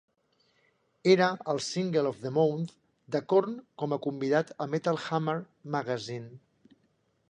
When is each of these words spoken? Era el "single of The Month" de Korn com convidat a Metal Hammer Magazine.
Era 1.15 1.27
el 1.53 1.61
"single 1.65 2.11
of 2.13 2.23
The 2.25 2.33
Month" 2.39 2.73
de 3.17 3.23
Korn 3.35 3.55
com 3.83 3.97
convidat 4.09 4.57
a 4.67 4.71
Metal 4.75 5.01
Hammer 5.07 5.41
Magazine. 5.79 6.79